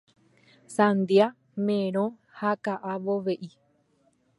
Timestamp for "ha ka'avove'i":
2.41-3.57